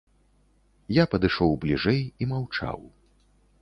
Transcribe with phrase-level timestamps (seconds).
[0.97, 2.79] Я падышоў бліжэй і маўчаў.